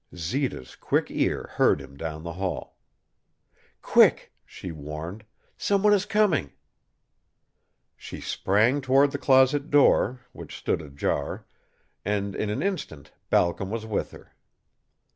Zita's 0.15 0.75
quick 0.75 1.11
ear 1.11 1.51
heard 1.57 1.79
him 1.79 1.95
down 1.95 2.23
the 2.23 2.33
hall. 2.33 2.75
"Quick!" 3.83 4.33
she 4.47 4.71
warned. 4.71 5.23
"Some 5.59 5.83
one 5.83 5.93
is 5.93 6.07
coming!" 6.07 6.53
She 7.95 8.19
sprang 8.19 8.81
toward 8.81 9.11
the 9.11 9.19
closet 9.19 9.69
door, 9.69 10.21
which 10.31 10.57
stood 10.57 10.81
ajar, 10.81 11.45
and 12.03 12.35
in 12.35 12.49
an 12.49 12.63
instant 12.63 13.11
Balcom 13.29 13.69
was 13.69 13.85
with 13.85 14.09
her. 14.09 14.33